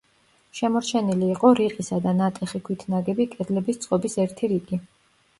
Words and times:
შემორჩენილი 0.59 1.27
იყო 1.33 1.51
რიყისა 1.59 1.99
და 2.05 2.13
ნატეხი 2.21 2.61
ქვით 2.69 2.85
ნაგები 2.93 3.27
კედლების 3.35 3.79
წყობის 3.85 4.17
ერთი 4.25 4.51
რიგი. 4.55 4.81